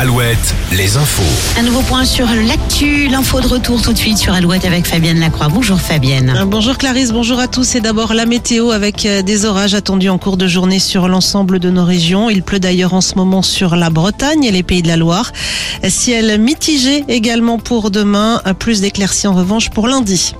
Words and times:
Alouette, 0.00 0.54
les 0.70 0.96
infos. 0.96 1.58
Un 1.58 1.64
nouveau 1.64 1.82
point 1.82 2.04
sur 2.04 2.28
l'actu, 2.28 3.08
l'info 3.08 3.40
de 3.40 3.48
retour 3.48 3.82
tout 3.82 3.92
de 3.92 3.98
suite 3.98 4.16
sur 4.16 4.32
Alouette 4.32 4.64
avec 4.64 4.86
Fabienne 4.86 5.18
Lacroix. 5.18 5.48
Bonjour 5.48 5.80
Fabienne. 5.80 6.32
Euh, 6.36 6.44
Bonjour 6.44 6.78
Clarisse, 6.78 7.10
bonjour 7.10 7.40
à 7.40 7.48
tous. 7.48 7.74
Et 7.74 7.80
d'abord 7.80 8.14
la 8.14 8.24
météo 8.24 8.70
avec 8.70 9.04
euh, 9.06 9.22
des 9.22 9.44
orages 9.44 9.74
attendus 9.74 10.08
en 10.08 10.16
cours 10.16 10.36
de 10.36 10.46
journée 10.46 10.78
sur 10.78 11.08
l'ensemble 11.08 11.58
de 11.58 11.68
nos 11.70 11.84
régions. 11.84 12.30
Il 12.30 12.44
pleut 12.44 12.60
d'ailleurs 12.60 12.94
en 12.94 13.00
ce 13.00 13.16
moment 13.16 13.42
sur 13.42 13.74
la 13.74 13.90
Bretagne 13.90 14.44
et 14.44 14.52
les 14.52 14.62
pays 14.62 14.82
de 14.82 14.86
la 14.86 14.96
Loire. 14.96 15.32
Ciel 15.88 16.40
mitigé 16.40 17.04
également 17.08 17.58
pour 17.58 17.90
demain, 17.90 18.40
euh, 18.46 18.54
plus 18.54 18.80
d'éclaircies 18.80 19.26
en 19.26 19.34
revanche 19.34 19.70
pour 19.70 19.88
lundi. 19.88 20.36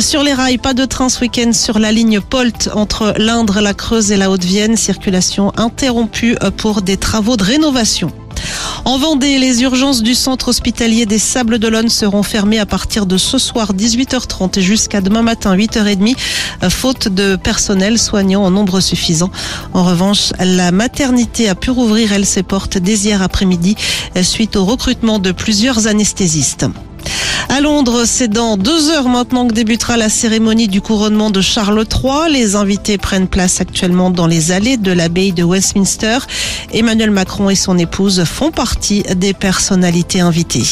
Sur 0.00 0.24
les 0.24 0.34
rails, 0.34 0.58
pas 0.58 0.74
de 0.74 0.84
train 0.84 1.08
ce 1.10 1.20
week-end 1.20 1.52
sur 1.52 1.78
la 1.78 1.92
ligne 1.92 2.20
Polt 2.20 2.70
entre 2.74 3.14
l'Indre, 3.18 3.60
la 3.60 3.72
Creuse 3.72 4.10
et 4.10 4.16
la 4.16 4.32
Haute-Vienne. 4.32 4.76
Circulation 4.76 5.52
interrompue 5.56 6.34
pour 6.56 6.82
des 6.82 6.96
travaux 6.96 7.36
de 7.36 7.44
rénovation. 7.44 8.10
En 8.86 8.98
Vendée, 8.98 9.40
les 9.40 9.64
urgences 9.64 10.00
du 10.00 10.14
centre 10.14 10.46
hospitalier 10.46 11.06
des 11.06 11.18
Sables 11.18 11.58
d'Olonne 11.58 11.88
seront 11.88 12.22
fermées 12.22 12.60
à 12.60 12.66
partir 12.66 13.04
de 13.04 13.16
ce 13.16 13.36
soir 13.36 13.74
18h30 13.74 14.60
jusqu'à 14.60 15.00
demain 15.00 15.22
matin 15.22 15.56
8h30, 15.56 16.14
faute 16.70 17.08
de 17.08 17.34
personnel 17.34 17.98
soignant 17.98 18.44
en 18.44 18.52
nombre 18.52 18.78
suffisant. 18.78 19.32
En 19.74 19.82
revanche, 19.82 20.32
la 20.38 20.70
maternité 20.70 21.48
a 21.48 21.56
pu 21.56 21.72
rouvrir, 21.72 22.12
elle, 22.12 22.24
ses 22.24 22.44
portes 22.44 22.78
dès 22.78 22.94
hier 22.94 23.22
après-midi 23.22 23.74
suite 24.22 24.54
au 24.54 24.64
recrutement 24.64 25.18
de 25.18 25.32
plusieurs 25.32 25.88
anesthésistes. 25.88 26.66
À 27.48 27.60
Londres, 27.60 28.04
c'est 28.06 28.28
dans 28.28 28.56
deux 28.56 28.90
heures 28.90 29.08
maintenant 29.08 29.46
que 29.46 29.54
débutera 29.54 29.96
la 29.96 30.08
cérémonie 30.08 30.68
du 30.68 30.80
couronnement 30.80 31.30
de 31.30 31.40
Charles 31.40 31.84
III. 31.90 32.32
Les 32.32 32.56
invités 32.56 32.98
prennent 32.98 33.28
place 33.28 33.60
actuellement 33.60 34.10
dans 34.10 34.26
les 34.26 34.52
allées 34.52 34.76
de 34.76 34.92
l'abbaye 34.92 35.32
de 35.32 35.42
Westminster. 35.42 36.18
Emmanuel 36.72 37.10
Macron 37.10 37.48
et 37.48 37.54
son 37.54 37.78
épouse 37.78 38.24
font 38.24 38.50
partie 38.50 39.04
des 39.14 39.32
personnalités 39.32 40.20
invitées. 40.20 40.66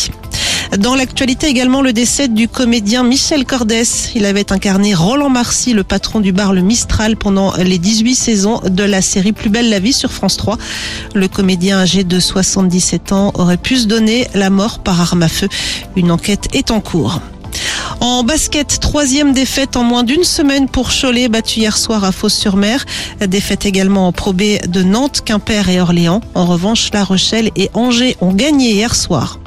Dans 0.79 0.97
l'actualité 0.97 1.47
également 1.47 1.83
le 1.83 1.93
décès 1.93 2.27
du 2.27 2.49
comédien 2.49 3.05
Michel 3.05 3.45
Cordès. 3.45 3.85
Il 4.17 4.27
avait 4.27 4.53
incarné 4.53 4.93
Roland 4.93 5.29
Marcy, 5.29 5.73
le 5.73 5.85
patron 5.85 6.19
du 6.19 6.33
bar 6.33 6.53
Le 6.53 6.63
Mistral 6.63 7.17
pendant 7.17 7.55
les 7.57 7.79
18 7.79 8.15
saisons 8.17 8.61
de 8.69 8.83
la 8.83 9.01
série 9.01 9.33
Plus 9.33 9.51
belle 9.51 9.71
la 9.71 9.79
vie 9.79 9.93
sur 9.93 10.11
France 10.11 10.37
3. 10.37 10.59
Le 11.15 11.29
comédien 11.29 11.79
âgé 11.79 12.03
de 12.03 12.19
77 12.19 13.13
ans 13.13 13.31
aurait 13.35 13.57
pu 13.57 13.77
se 13.77 13.87
donner 13.87 14.27
la 14.35 14.51
mort 14.51 14.81
par 14.81 15.01
arme 15.01 15.23
à 15.23 15.29
feu. 15.29 15.49
Une 15.95 16.11
enquête 16.11 16.49
est 16.55 16.73
en 16.73 16.81
cours. 16.81 17.21
En 18.01 18.25
basket, 18.25 18.81
troisième 18.81 19.33
défaite 19.33 19.77
en 19.77 19.85
moins 19.85 20.03
d'une 20.03 20.25
semaine 20.25 20.69
pour 20.69 20.91
Cholet, 20.91 21.29
battu 21.29 21.61
hier 21.61 21.77
soir 21.77 22.03
à 22.03 22.11
Fos-sur-Mer. 22.11 22.85
Défaite 23.21 23.65
également 23.65 24.09
en 24.09 24.13
Pro 24.13 24.33
B 24.33 24.43
de 24.67 24.83
Nantes, 24.83 25.23
Quimper 25.25 25.69
et 25.69 25.81
Orléans. 25.81 26.21
En 26.35 26.47
revanche, 26.47 26.91
La 26.93 27.05
Rochelle 27.05 27.53
et 27.55 27.71
Angers 27.75 28.17
ont 28.21 28.33
gagné 28.33 28.73
hier 28.73 28.97
soir. 28.97 29.39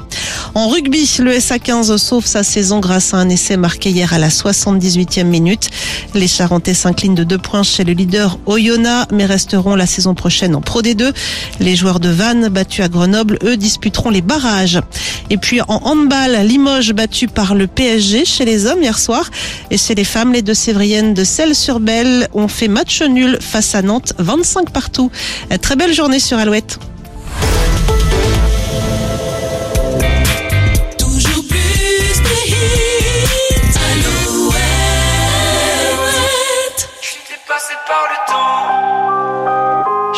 En 0.54 0.68
rugby, 0.68 1.08
le 1.20 1.32
SA15 1.32 1.96
sauve 1.98 2.26
sa 2.26 2.42
saison 2.42 2.80
grâce 2.80 3.14
à 3.14 3.18
un 3.18 3.28
essai 3.28 3.56
marqué 3.56 3.90
hier 3.90 4.12
à 4.12 4.18
la 4.18 4.28
78e 4.28 5.24
minute. 5.24 5.68
Les 6.14 6.28
Charentais 6.28 6.74
s'inclinent 6.74 7.14
de 7.14 7.24
deux 7.24 7.38
points 7.38 7.62
chez 7.62 7.84
le 7.84 7.92
leader 7.92 8.38
Oyonnax, 8.46 9.12
mais 9.12 9.26
resteront 9.26 9.74
la 9.74 9.86
saison 9.86 10.14
prochaine 10.14 10.54
en 10.54 10.60
Pro 10.60 10.82
D2. 10.82 11.12
Les 11.60 11.76
joueurs 11.76 12.00
de 12.00 12.08
Vannes, 12.08 12.48
battus 12.48 12.84
à 12.84 12.88
Grenoble, 12.88 13.38
eux, 13.44 13.56
disputeront 13.56 14.10
les 14.10 14.22
barrages. 14.22 14.80
Et 15.30 15.36
puis 15.36 15.60
en 15.62 15.80
handball, 15.84 16.38
Limoges 16.44 16.92
battu 16.92 17.28
par 17.28 17.54
le 17.54 17.66
PSG 17.66 18.24
chez 18.24 18.44
les 18.44 18.66
hommes 18.66 18.82
hier 18.82 18.98
soir. 18.98 19.30
Et 19.70 19.78
chez 19.78 19.94
les 19.94 20.04
femmes, 20.04 20.32
les 20.32 20.42
deux 20.42 20.54
Sévriennes 20.54 21.14
de 21.14 21.24
Celles-sur-Belle 21.24 22.28
ont 22.32 22.48
fait 22.48 22.68
match 22.68 23.02
nul 23.02 23.38
face 23.40 23.74
à 23.74 23.82
Nantes, 23.82 24.14
25 24.18 24.70
partout. 24.70 25.10
Très 25.60 25.76
belle 25.76 25.92
journée 25.92 26.20
sur 26.20 26.38
Alouette. 26.38 26.78